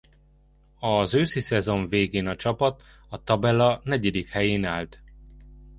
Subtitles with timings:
[0.79, 5.01] Az őszi szezon végén a csapat a tabella negyedik helyén állt.